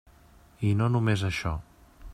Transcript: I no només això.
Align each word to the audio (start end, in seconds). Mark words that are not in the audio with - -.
I 0.69 0.71
no 0.79 0.87
només 0.95 1.27
això. 1.29 1.55